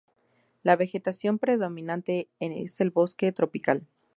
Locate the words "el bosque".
2.81-3.31